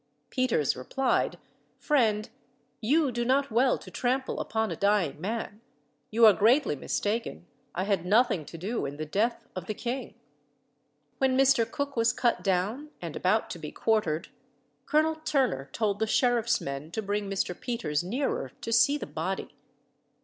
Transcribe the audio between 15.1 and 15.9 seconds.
Turner